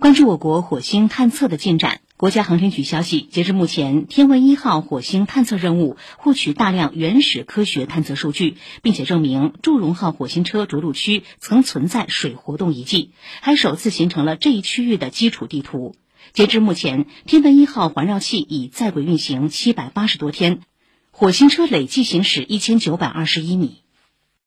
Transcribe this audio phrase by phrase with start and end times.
[0.00, 2.00] 关注我国火星探测的进展。
[2.16, 15.96] 国家航天局消息，截至目前，天问一号火星探测任务获取大量原始科学探测数据，并且证明祝融号火星车着陆区曾存在水活动遗迹，还首次形成了这一区域的基础地图。
[16.32, 20.60] 截至目前，天问一号环绕器已在轨运行七百八十多天，
[21.10, 23.82] 火星车累计行驶一千九百二十一米。